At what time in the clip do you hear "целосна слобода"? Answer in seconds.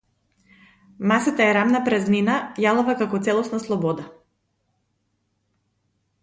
3.29-4.07